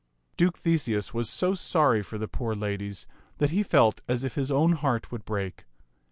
[0.35, 3.05] Duke Theseus was so sorry for the poor ladies
[3.37, 5.65] that he felt as if his own heart would break.